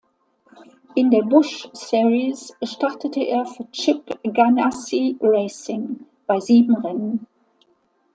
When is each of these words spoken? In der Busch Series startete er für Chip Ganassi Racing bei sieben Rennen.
In 0.95 1.11
der 1.11 1.21
Busch 1.21 1.69
Series 1.73 2.55
startete 2.63 3.19
er 3.21 3.45
für 3.45 3.69
Chip 3.69 4.17
Ganassi 4.33 5.15
Racing 5.21 5.99
bei 6.25 6.39
sieben 6.39 6.75
Rennen. 6.77 7.27